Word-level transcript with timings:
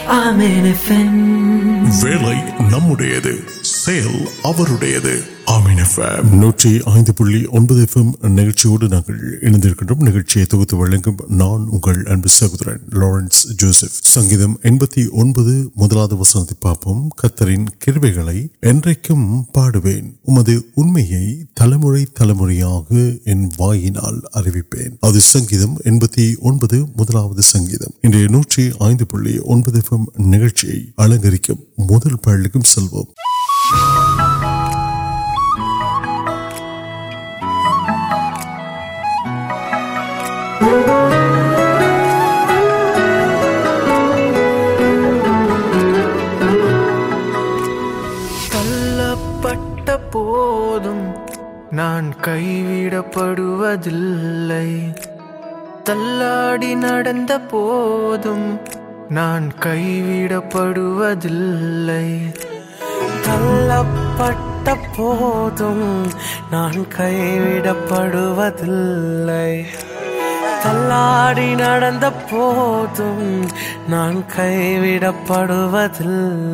آمین 0.07 0.73
نو 2.71 2.79
ஆமீன் 5.54 5.82
எஃப்எம் 5.82 6.30
நூற்றி 6.40 6.70
ஐந்து 6.92 7.12
புள்ளி 7.14 7.40
ஒன்பது 7.52 7.82
எஃப்எம் 7.84 8.10
நிகழ்ச்சியோடு 8.36 8.86
நாங்கள் 8.88 9.20
இணைந்திருக்கின்றோம் 9.48 10.02
நிகழ்ச்சியை 10.02 10.46
தொகுத்து 10.46 10.76
வழங்கும் 10.78 11.20
நான் 11.36 11.64
உங்கள் 11.70 12.00
அன்பு 12.06 12.30
சகோதரன் 12.36 12.82
லாரன்ஸ் 12.96 13.42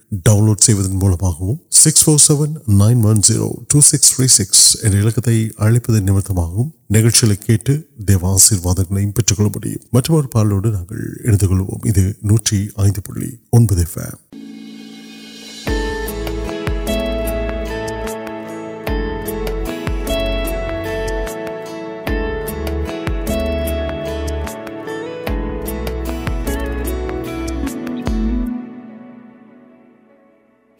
டவுன்லோட் 0.26 0.64
செய்வதன் 0.66 0.98
மூலமாகவும் 0.98 1.58
six 1.80 2.04
four 2.04 2.22
seven 2.24 2.54
nine 2.80 3.02
one 3.04 3.22
zero 3.28 3.48
two 3.72 3.80
six 3.88 4.12
three 4.14 4.26
six 4.36 4.64
என்ற 4.82 4.96
இலக்கத்தை 4.98 5.36
அழைப்பதன் 5.58 6.06
நிமித்தமாகவும் 6.08 6.70
நிகழ்ச்சிகளை 6.88 7.36
கேட்டு 7.40 7.74
தேவ 8.04 8.22
ஆசீர்வாதங்களையும் 8.32 9.14
பெற்றுக்கொள்ள 9.14 9.50
முடியும் 9.52 9.84
மற்றொரு 9.90 10.28
பாலோடு 10.34 10.70
நாங்கள் 10.70 11.04
இணைந்து 11.24 11.48
கொள்வோம் 11.48 11.84
இது 11.86 12.04
நூற்றி 12.22 12.60
ஐந்து 12.84 13.02
புள்ளி 13.02 13.30
ஒன்பது 13.50 13.86
ஃபேம் 13.92 14.20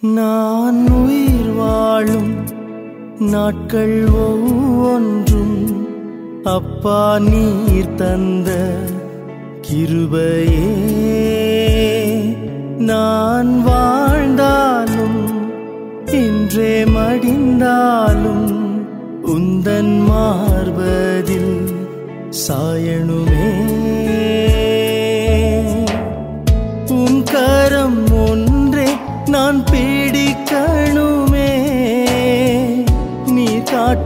நான் 0.02 0.80
உயிர் 0.96 1.52
வாழும் 1.52 2.32
நாட்கள் 3.26 3.96
ஒவ்வொன்றும் 4.22 5.56
அப்பா 6.48 7.00
நீர் 7.24 7.94
தந்த 7.94 8.50
கிருபையே 9.60 10.66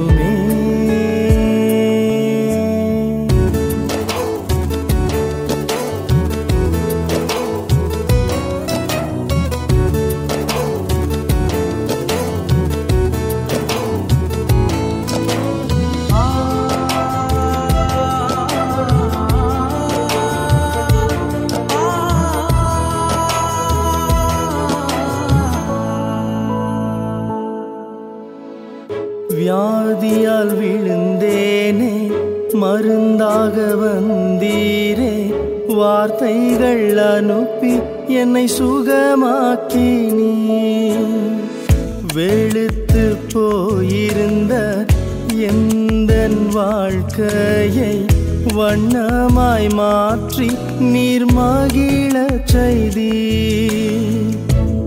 ن 38.48 38.62
ویم 38.62 39.24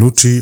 نولی 0.00 0.40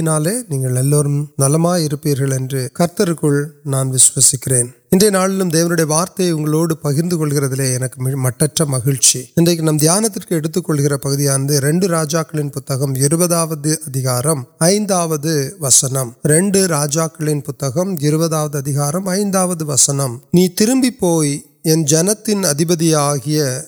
نلما 1.38 1.76
نان 3.64 3.92
انہیں 4.92 5.10
نال 5.10 5.42
وارتوڈ 5.88 6.72
پکرکلے 6.82 7.78
مٹ 8.14 8.60
مہیچ 8.68 9.16
نام 9.60 9.76
دانت 9.76 10.18
پہ 10.28 10.38
روڈ 11.62 11.84
راجا 11.90 12.22
ہوا 19.34 19.62
وسنگ 19.62 20.46
تربی 20.56 20.90
جن 21.84 22.14
تین 22.24 22.44
ادپتی 22.44 22.94
آیا 22.94 23.58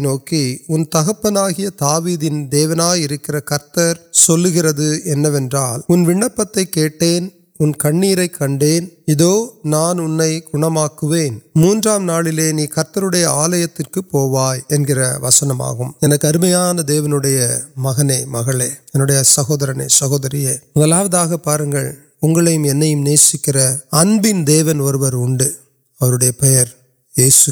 نوکی 0.00 0.56
ان 0.68 0.84
تک 0.84 1.26
تاوی 1.78 2.16
دن 2.16 2.52
دیونا 2.52 2.94
کرتر 3.16 3.92
سلکل 4.12 4.66
انٹین 5.04 7.28
ان 7.60 7.72
کنیر 7.72 8.26
کٹے 8.26 8.78
کو 10.40 10.58
موجود 11.54 12.00
نال 12.00 12.28
آلیہ 13.26 14.00
پووائے 14.10 14.60
انسنگ 14.70 15.84
مغن 17.76 18.10
مغیر 18.26 19.22
سہور 19.22 19.88
سہوری 19.88 20.46
مارنم 20.76 23.02
نیسکر 23.02 23.56
دیون 24.46 24.80
پیس 26.40 27.48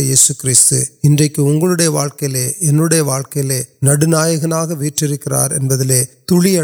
یہس 0.00 0.30
كرنے 0.38 1.28
كی 1.28 1.42
اُنڈی 1.42 1.86
واقعی 1.86 2.28
لوڈیا 2.76 3.02
واقع 3.04 3.40
لے 3.48 3.62
نا 3.82 4.62
ویٹ 4.78 5.02
كرلی 6.28 6.56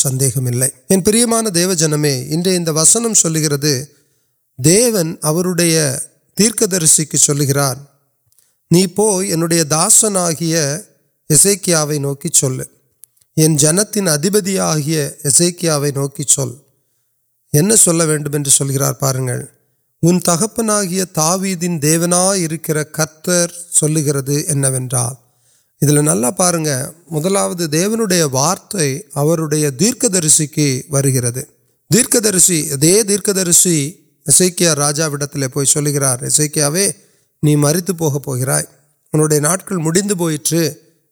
سندہ 0.00 0.24
يہ 0.24 1.00
پروان 1.04 1.44
دیو 1.54 1.72
جنميں 1.72 2.18
انسم 2.34 3.14
سليد 3.22 3.54
ديون 4.58 5.14
تيرك 6.36 6.62
درس 6.72 7.00
كے 7.10 7.18
چل 7.18 7.40
گرار 7.48 7.76
نيپ 8.70 9.00
يہ 9.22 9.62
داسن 9.70 10.16
آسيك 10.16 11.68
نوكن 11.98 12.30
جن 13.36 13.78
تين 13.92 14.08
اديكو 14.08 15.84
نوكل 15.94 16.24
سارے 17.76 19.55
ان 20.02 20.18
تکپنگ 20.20 20.92
تاوی 21.14 21.54
دن 21.54 21.80
دیونا 21.82 22.22
کرتر 22.94 23.50
سلکر 23.72 24.16
ابھی 24.16 24.42
نل 25.82 26.24
پاوی 26.36 28.22
وارت 28.32 28.74
دیرک 29.80 30.04
درس 30.12 30.40
کی 30.54 30.82
وقت 30.90 31.06
ہے 31.26 31.42
دیرکدرس 31.90 32.50
دیرکدرشک 32.82 34.62
راجاٹ 34.76 35.34
پو 35.52 35.62
گیا 36.46 36.68
میری 37.42 37.92
پوکر 37.92 38.48
انٹر 39.12 39.76
مڑن 39.76 40.16
پوئٹر 40.18 40.56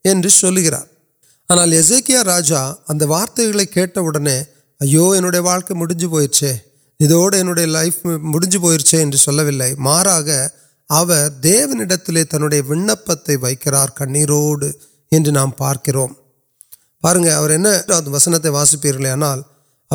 ایل 0.05 0.59
گر 0.59 0.75
آنال 1.49 1.73
یزیکار 1.73 2.25
راجا 2.27 2.63
وارتگل 3.03 3.65
کھیت 3.65 3.99
اٹنو 3.99 5.11
ان 5.11 5.31
کے 5.61 5.75
مجھے 5.75 6.07
پوئرچے 6.07 6.53
اہوڑے 7.01 7.67
لائف 7.67 8.03
پوچھے 8.03 9.05
مارا 9.79 10.21
دیو 11.43 11.75
نار 11.75 13.85
کنیروڑ 13.97 14.65
نام 15.31 15.51
پارکرم 15.51 16.13
پارنگ 17.03 17.27
وسن 18.07 18.43
سے 18.43 18.49
واسپرے 18.49 19.11
آنا 19.11 19.35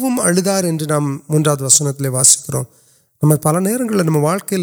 ملدار 0.00 0.64
یعنی 0.64 0.98
موجود 1.28 1.60
وسن 1.60 1.92
کے 1.92 2.02
لیے 2.02 2.10
وسیع 2.10 2.42
کرو 2.46 2.62
پل 3.36 3.62
نم 4.02 4.16
واقع 4.16 4.54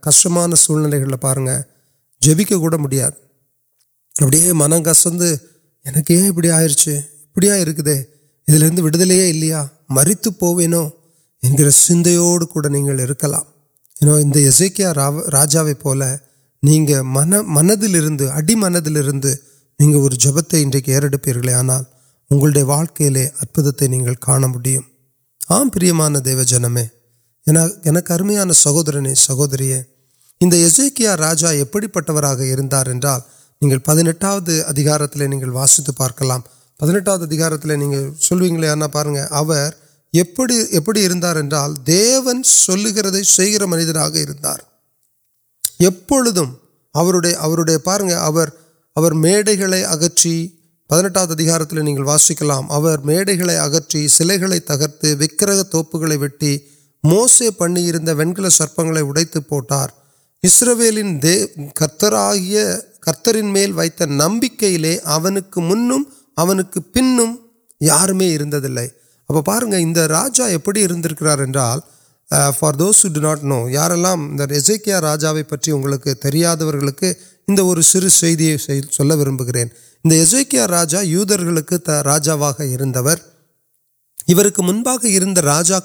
کشمان 0.00 0.56
سارے 0.56 1.60
جبکہ 2.22 2.54
اب 2.54 4.52
من 4.54 4.82
کس 4.82 5.06
کے 6.06 6.28
آپ 6.32 7.38
یا 9.32 9.64
مریت 9.88 10.28
پوین 10.38 10.74
چند 11.42 12.08
کچھ 12.50 12.66
نہیں 12.66 13.14
کر 13.16 13.53
یزکیاجا 14.36 15.62
نہیں 16.62 17.02
من 17.02 17.32
منتلے 17.46 17.98
اڑ 18.28 18.54
منظر 18.56 20.12
جبتے 20.22 20.62
انرپر 20.62 21.48
آنا 21.54 21.76
اُنڈے 22.30 22.62
واقعی 22.62 23.24
ادھر 23.42 24.14
کام 24.20 25.68
پرانے 25.68 26.44
جنم 26.44 26.78
کامیا 28.06 28.44
سہورنی 28.54 29.14
سہوری 29.14 29.72
یزیکار 30.40 31.18
راجاپرا 31.18 32.32
نہیں 32.34 32.56
پہنٹا 32.66 33.18
نہیں 35.16 35.44
وسیت 35.44 35.90
پارکل 35.96 36.30
پہنٹا 36.80 37.16
دیکار 37.30 37.52
چلو 38.20 38.44
پارن 38.92 39.16
எப்படி 40.13 40.55
எப்படி 40.69 40.99
இருந்தார் 41.01 41.37
என்றால் 41.37 41.73
தேவன் 41.83 42.43
சொல்லுகிறதை 42.65 43.23
செய்கிற 43.23 43.63
மனிதராக 43.67 44.15
இருந்தார் 44.19 44.63
எப்பொழுதும் 45.81 46.53
அவருடைய 46.95 47.37
அவருடைய 47.37 47.77
பாருங்க 47.85 48.15
அவர் 48.21 48.51
அவர் 48.95 49.15
மேடைகளை 49.15 49.81
அகற்றி 49.83 50.35
பதினெட்டாவது 50.89 51.33
அதிகாரத்தில் 51.33 51.81
நீங்கள் 51.81 52.09
வாசிக்கலாம் 52.09 52.67
அவர் 52.67 52.99
மேடைகளை 53.01 53.55
அகற்றி 53.57 54.07
சிலைகளை 54.07 54.59
தகர்த்து 54.63 55.09
விக்கிரக 55.15 55.59
தோப்புகளை 55.71 56.17
வெட்டி 56.17 56.51
மோசே 57.03 57.47
اب 69.28 69.44
پاجاپیار 69.44 71.78
پار 72.60 72.72
دون 72.72 73.24
نو 73.42 73.68
یارکیا 73.68 75.32
پہ 75.48 77.12
سو 77.80 79.04
وزار 80.04 81.02
یوتر 81.02 81.44
منپا 84.58 84.96
راجا 85.44 85.78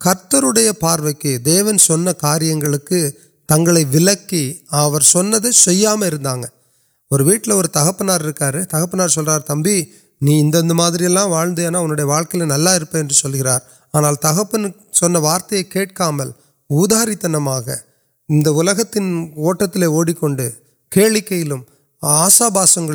کتنے 0.00 0.72
پاروکی 0.80 1.38
دیون 1.38 1.78
سارے 1.78 2.54
تگ 3.48 3.68
وی 3.92 4.54
سنامنر 5.02 6.16
تکپن 7.66 9.08
سار 9.08 9.40
تم 9.40 9.62
نہیں 10.20 10.42
اندر 10.42 10.74
واضح 10.76 11.70
نہل 11.70 12.68
گرا 13.34 13.58
آنا 13.92 14.14
تک 14.14 14.50
پہن 14.50 15.16
وارت 15.16 15.54
کلاری 16.70 17.16
تین 17.16 17.34
اوڑک 19.36 20.24
آسا 22.02 22.48
پاسن 22.48 22.90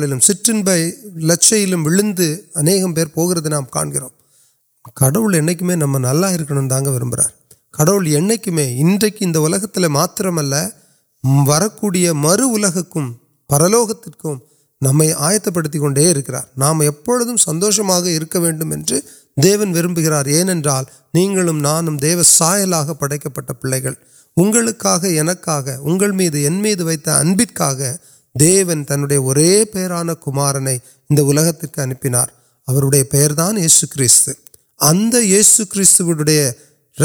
لچھے 1.28 1.64
اہم 1.64 2.94
پہ 2.94 3.48
نام 3.48 3.64
کا 3.64 3.82
کڑکے 4.94 5.74
نم 5.74 5.96
نکن 5.96 6.58
و 6.58 6.68
کٹل 7.74 8.16
انہوں 8.16 8.36
کو 8.36 8.50
انہیں 8.50 9.88
مترمل 9.88 10.54
ور 13.50 13.68
لوکت 13.68 14.26
نم 14.80 15.02
آپ 15.02 15.44
کو 17.04 17.18
نام 17.18 17.36
سندوش 17.36 17.80
کر 18.30 18.38
دیون 19.36 19.74
وار 19.74 20.24
نہیں 21.14 21.52
نان 21.52 22.02
دی 22.02 22.22
سائل 22.22 22.74
آپ 22.74 23.00
پڑھ 23.00 23.12
کے 23.22 23.28
پہ 23.28 23.52
پہلے 23.52 23.88
اگل 25.84 26.10
میڈیا 26.10 26.50
انت 26.50 27.08
اکن 27.58 28.84
تنڈیا 28.84 29.20
وہی 29.20 29.64
اتو 31.10 32.70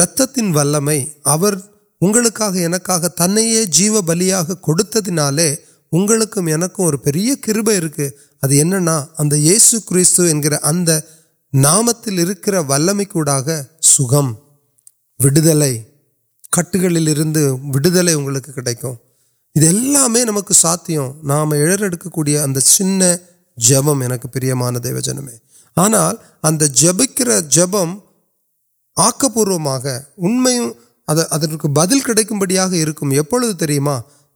کتنے 0.06 0.52
ول 0.54 0.80
میں 0.80 1.06
تن 3.18 3.38
یا 3.38 3.64
جیو 3.64 4.02
بلیا 4.02 4.44
کال 4.62 5.40
اگل 5.94 6.24
اور 6.80 6.94
نام 11.54 11.92
تک 11.92 12.50
ول 12.68 12.94
میں 12.94 13.06
سمدھے 13.82 15.84
کٹ 16.52 16.76
گئے 16.76 17.06
نمک 20.26 20.52
ساتہ 20.52 20.92
نام 21.24 21.52
اعرک 21.52 22.08
جپمان 23.58 24.84
دیو 24.84 25.00
جنم 25.00 25.28
آنا 25.78 26.12
جبکہ 26.74 27.24
جپم 27.50 27.98
آک 28.96 29.26
پوک 29.34 29.88
بدل 31.66 32.00
کڑا 32.00 32.22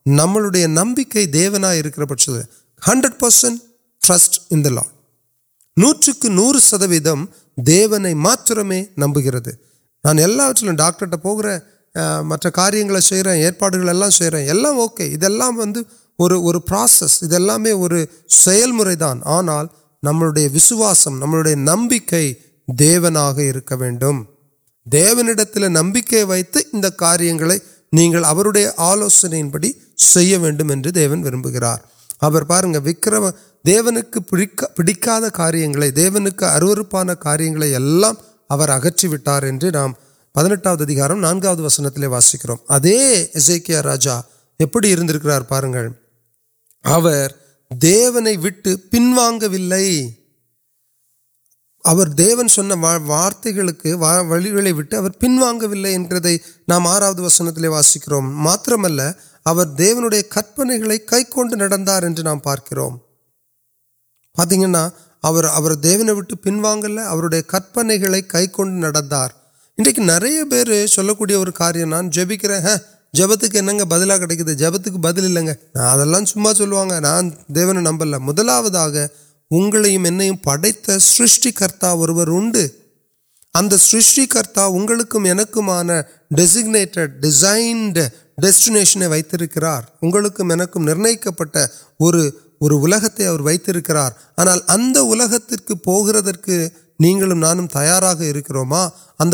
نمک 0.06 1.04
پکرڈ 1.04 3.20
پرسنٹ 3.20 3.60
ٹرسٹ 4.02 4.40
ان 4.50 4.64
دوٹک 4.64 6.26
نو 6.26 6.60
سدویم 6.60 7.26
دیونے 7.58 8.14
مترم 8.14 8.72
نمکر 8.98 9.36
نانچل 10.04 10.76
ڈاکٹر 10.76 11.06
ٹوک 11.06 11.46
ماریہ 12.24 13.28
ایپا 13.28 13.70
پاس 16.70 17.24
میں 17.58 17.74
آنا 19.26 19.64
نمواسم 20.04 21.18
نمبر 21.18 21.56
نمک 21.56 22.14
دیوک 22.68 23.74
ویٹنڈ 24.88 25.70
نمک 25.70 26.14
وار 26.24 27.58
آلوسن 28.78 29.50
بڑی 29.50 29.72
وا 29.98 30.52
وکر 32.32 33.14
دیارے 33.66 33.94
پانچ 36.92 37.26
اگچیٹر 38.70 39.88
پہ 40.36 40.42
نٹار 40.44 41.60
وسن 41.60 41.86
دے 41.96 42.08
واسکاپڑی 42.08 43.36
دیونے 47.72 48.34
پنوا 48.92 49.30
دیو 52.18 52.42
وارتگل 53.06 53.72
پنوا 55.20 55.52
نام 56.68 56.88
آرام 56.88 57.20
وسن 57.20 57.56
دے 57.56 57.68
واسک 57.68 58.10
پارکروٹ 59.46 60.14
پہ 67.74 67.82
جپکر 72.12 72.52
جب 73.14 73.32
گا 73.32 74.16
کچھ 74.18 74.52
جب 74.54 74.74
بدل 74.94 75.38
سما 76.26 76.54
چلو 76.54 76.84
نمبر 77.74 78.06
مدلا 78.20 78.62
ان 79.52 80.36
پڑت 80.36 80.92
سرشکر 81.02 81.84
اور 81.84 82.10
سرشکرت 83.80 84.60
ڈسکڈ 86.32 86.98
ڈز 86.98 87.46
ڈسٹینیشن 88.38 89.02
وار 89.02 89.36
نینک 90.78 91.28
پہ 91.38 91.60
اور 92.00 93.40
وار 93.40 93.58
آنا 94.38 94.94
پوکا 95.84 96.20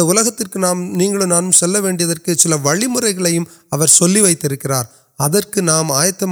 ابت 0.10 0.56
نام 0.56 0.84
نام 1.26 1.52
سے 1.52 2.36
چلیں 2.36 3.88
سولی 3.88 4.22
وقت 4.22 4.46
ادارے 5.20 5.62
نام 5.62 5.92
آیت 5.92 6.24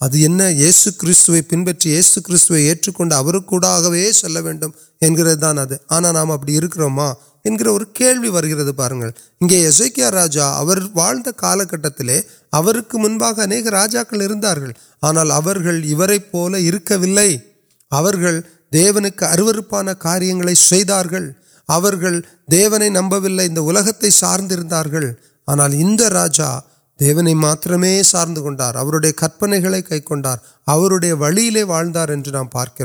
ادھر 0.00 0.50
یہ 0.50 0.70
سنپی 0.72 1.88
یہ 1.88 2.02
سلک 2.02 2.30
دانے 5.40 5.74
آنا 5.88 6.12
نام 6.12 6.30
ابھی 6.30 6.58
انہر 7.44 8.72
پارنک 8.72 9.52
راجا 10.12 10.62
منبا 12.94 13.28
اہم 13.28 13.68
راجاکل 13.68 14.30
آنا 15.02 15.22
پوکر 16.30 16.96
دیونی 18.72 19.08
اروپان 19.18 19.88
کاریہ 19.98 20.34
دیونے 22.50 22.88
نمبر 22.88 23.20
انہیں 23.20 24.10
سارن 24.10 24.52
آنا 25.46 25.66
راجا 26.10 26.58
دیونے 27.00 27.34
مترم 27.34 27.84
سارے 28.04 29.12
کپ 29.12 29.44
کئی 29.88 30.00
کنارے 30.00 30.38
وویل 30.66 31.62
ولدار 31.62 32.08
یع 32.26 32.42
پارک 32.52 32.82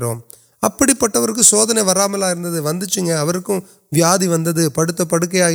ابھی 0.63 0.93
پٹک 0.93 1.41
سودنے 1.41 1.81
وغیرہ 1.81 2.07
ونچ 2.61 2.97
و 2.97 4.69
پڑتا 4.69 5.03
پڑکار 5.03 5.51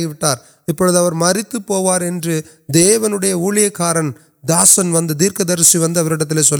ابر 0.67 1.11
میری 1.11 1.41
پوار 1.67 2.01
دیو 2.73 3.07
نولی 3.07 3.69
کارن 3.69 4.11
داسن 4.43 4.95
ویگ 4.95 5.41
درس 5.41 5.75
ویسے 5.75 6.55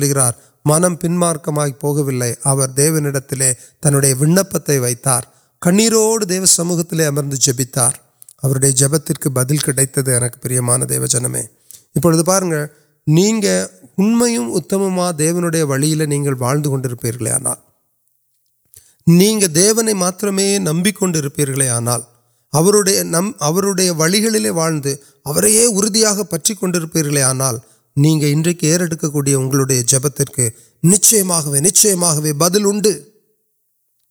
منم 0.65 0.95
پنمار 0.95 1.35
پہ 1.35 2.65
دیونی 2.77 3.51
تنڈے 3.81 4.13
ون 4.19 4.37
پہ 4.51 4.79
ویتار 4.79 5.23
کنیروڑ 5.61 6.23
دیو 6.23 6.45
سموہت 6.45 6.93
امر 7.07 7.35
جبتار 7.35 7.91
جپت 8.71 9.27
بدل 9.27 9.57
کان 9.57 10.89
دیو 10.89 11.05
جنم 11.05 11.35
ابھی 11.35 12.23
پاگ 12.23 12.53
انتما 13.97 15.11
دیو 15.11 15.39
نویل 15.39 16.09
نہیں 16.09 16.27
ولکے 16.27 17.31
آنا 17.31 17.53
நீங்க 19.06 19.48
தேவனை 19.48 19.94
மாத்திரமே 19.94 20.58
நம்பிக்கொண்டு 20.58 21.18
இருப்பீர்களே 21.18 21.68
ஆனால் 21.68 22.04
அவருடைய 22.52 23.02
நம் 23.04 23.36
அவருடைய 23.38 23.94
வழிகளிலே 23.94 24.48
வாழ்ந்து 24.48 25.00
அவரையே 25.22 25.66
உறுதியாக 25.66 26.24
பற்றி 26.24 26.54
கொண்டிருப்பீர்களே 26.54 27.22
ஆனால் 27.22 27.60
நீங்க 27.92 28.26
இன்றைக்கு 28.26 28.66
ஏறெடுக்கக்கூடிய 28.68 29.34
உங்களுடைய 29.34 29.82
ஜெபத்திற்கு 29.82 30.50
நிச்சயமாகவே 30.82 31.60
நிச்சயமாகவே 31.60 32.30
பதில் 32.32 32.64
உண்டு 32.64 33.16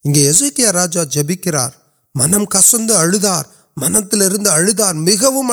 இங்கே 0.05 0.29
எசேக்கியா 0.29 0.69
ராஜா 0.69 1.01
ஜெபிக்கிறார் 1.03 1.73
மனம் 2.11 2.47
கசந்து 2.55 2.93
அழுதார் 2.93 3.47
மனத்திலிருந்து 3.73 4.49
அழுதார் 4.49 4.93
மிகவும் 4.93 5.49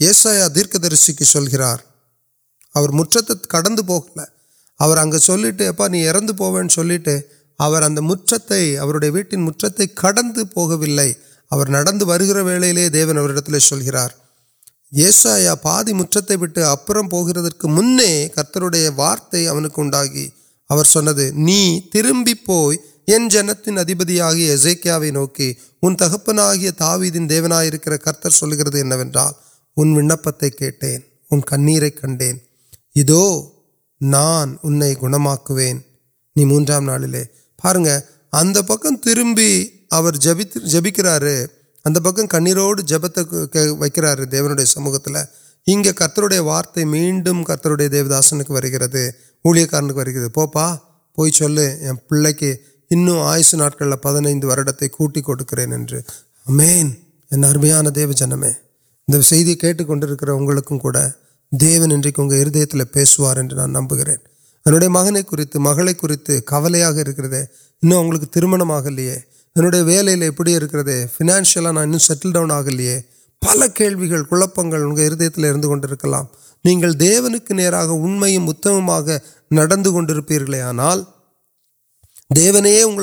یہ 0.00 0.12
سیا 0.12 0.46
دیر 0.54 0.66
کیل 0.66 1.46
گرار 1.52 1.78
کڑھل 3.48 4.18
اگلیٹلی 8.80 9.10
ویٹن 9.10 9.50
کڑھے 9.92 10.44
پولی 10.54 11.18
سلکر 13.60 14.08
یہ 14.92 15.10
سیا 15.10 15.54
مجھے 15.92 16.62
اپرم 16.62 17.08
پہ 17.08 17.66
میرے 17.66 18.28
کتنے 18.28 18.88
وارتک 18.96 19.34
جن 23.28 23.54
تین 23.64 23.78
ادپتیاز 23.78 24.66
نوک 25.12 25.40
ان 25.82 25.96
تاوی 26.76 27.10
دن 27.10 27.28
دیونا 27.28 27.62
کر 27.84 27.96
ان 29.76 30.10
وطٹین 30.10 31.00
ان 31.30 31.40
کان 31.40 31.68
ان 34.62 34.80
گھما 34.92 35.34
کو 35.36 35.58
موام 36.36 36.84
نال 36.84 37.14
پکم 38.66 38.96
تربیت 38.96 40.56
جبکر 40.64 41.06
اب 41.84 41.96
پکرو 42.04 42.74
جپترا 42.82 44.14
دیو 44.32 44.64
سموتھے 44.66 46.38
وارت 46.40 46.78
میم 46.84 47.42
کتنے 47.44 47.88
دی 47.88 48.72
گردے 48.72 49.08
ورکر 49.44 50.28
پہ 50.28 50.46
پاسچل 50.54 51.58
پلک 52.08 52.42
کیٹکل 52.90 53.96
پہ 53.96 54.88
کٹ 54.88 55.42
کر 55.48 55.66
مین 56.48 56.90
دی 57.88 58.04
نمبر 63.66 64.08
انہیں 64.66 64.88
مغنے 64.88 65.20
مغربی 65.54 66.40
کبلیا 66.46 66.90
ترمیا 68.34 70.00
ویكرتے 70.36 71.06
پینانشا 71.16 71.70
نہ 71.70 71.96
پل 73.42 73.66
كل 73.76 73.94
ہردیتی 74.98 75.42
كل 76.80 76.92
دیے 77.00 77.20
وہ 77.20 77.28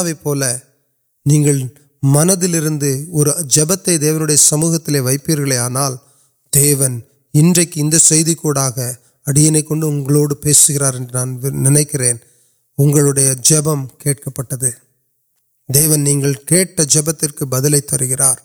மனதிலிருந்து 2.03 2.89
ஒரு 3.11 3.43
ஜெபத்தை 3.55 3.97
தேவனுடைய 3.97 4.39
சமூகத்திலே 4.51 4.99
வைப்பீர்களே 4.99 5.57
ஆனால் 5.59 5.95
தேவன் 6.53 6.97
இன்றைக்கு 7.33 7.79
இந்த 7.79 7.97
செய்தி 8.03 8.35
கூடாக 8.35 8.77
அடியனை 9.25 9.63
கொண்டு 9.63 9.87
உங்களோடு 9.87 10.37
பேசுகிறார் 10.37 10.95
என்று 10.95 11.13
நான் 11.13 11.39
வி- 11.39 11.53
நினைக்கிறேன் 11.59 12.19
உங்களுடைய 12.77 13.35
ஜெபம் 13.49 13.89
கேட்கப்பட்டது 14.03 14.69
தேவன் 15.69 16.01
நீங்கள் 16.01 16.43
கேட்ட 16.43 16.83
ஜெபத்திற்கு 16.85 17.43
பதிலை 17.45 17.81
தருகிறார் 17.81 18.41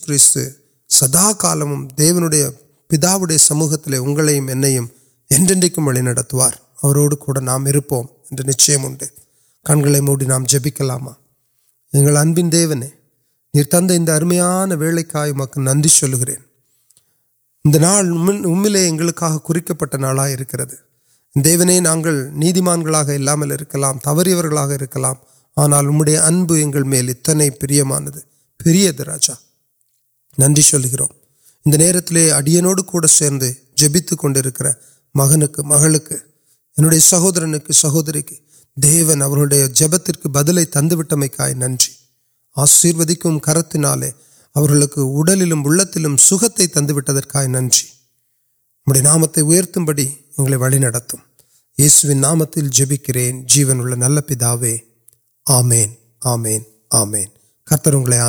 کدا 0.90 1.32
کا 1.38 1.56
دیو 1.98 2.50
پویا 2.90 3.38
سموہت 3.38 3.88
اگیم 3.88 4.86
ںمینواروڑ 5.78 7.42
نام 7.42 7.68
نچم 7.68 8.96
کنگ 9.66 10.02
موٹی 10.02 10.26
نام 10.26 10.46
جپام 10.46 11.08
ابن 11.94 12.52
دےونے 12.52 13.64
تند 13.64 14.10
ارمیا 14.10 14.66
وےک 14.72 15.58
ننچے 15.58 16.08
இந்த 17.63 17.79
நாள் 17.79 18.11
உம்மில்- 18.11 18.47
உம்மிலே 18.47 18.87
எங்களுக்காக 18.87 19.39
குறிக்கப்பட்ட 19.39 19.97
நாளாக 19.97 20.31
இருக்கிறது 20.31 20.79
தேவனே 21.45 21.81
நாங்கள் 21.81 22.33
நீதிமான்களாக 22.39 23.15
இல்லாமல் 23.15 23.51
இருக்கலாம் 23.51 24.01
தவறியவர்களாக 24.05 24.73
இருக்கலாம் 24.73 25.23
ஆனால் 25.57 25.87
உம்முடைய 25.89 26.21
அன்பு 26.21 26.61
எங்கள் 26.61 26.85
மேல் 26.85 27.09
இத்தனை 27.09 27.51
பிரியமானது 27.51 28.25
பெரியது 28.59 29.05
ராஜா 29.05 29.39
நன்றி 30.39 30.63
சொல்கிறோம் 30.63 31.15
இந்த 31.67 31.77
நேரத்திலே 31.77 32.33
அடியனோடு 32.33 32.85
கூட 32.85 33.07
சேர்ந்து 33.07 33.55
ஜெபித்து 44.59 45.13
கொண்டிருக்கிற 45.15 45.85
மகனுக்கு 45.85 45.85
மகளுக்கு 45.85 45.85
என்னுடைய 45.85 45.85
சகோதரனுக்கு 45.85 45.85
சகோதரிக்கு 45.85 45.85
தேவன் 45.85 45.93
அவர்களுடைய 45.93 45.93
ஜெபத்திற்கு 45.93 45.97
பதிலை 45.97 46.19
தந்துவிட்டமைக்காய் 46.77 47.49
நன்றி 47.49 47.85
ஆசீர்வதிக்கும் 48.53 49.81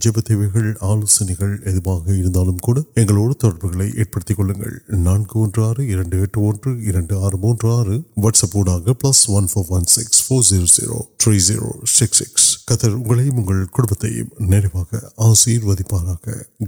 جب 0.00 0.20
تیوہر 0.20 0.72
آلوچنے 0.80 1.34
plus 8.92 9.28
one 9.28 9.46
four 9.46 9.64
one 9.68 9.84
six 9.84 10.22
four 10.22 10.42
zero 10.42 10.66
zero 10.66 11.02
three 11.18 11.38
zero 11.38 11.86
six 11.86 12.18
six 12.18 12.66
کتر 12.66 12.90
نروار 14.40 15.04
آشیروان 15.16 16.06